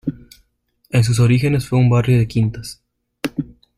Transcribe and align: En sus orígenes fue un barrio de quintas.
En 0.89 1.03
sus 1.03 1.19
orígenes 1.19 1.67
fue 1.67 1.77
un 1.77 1.87
barrio 1.87 2.17
de 2.17 2.27
quintas. 2.27 2.81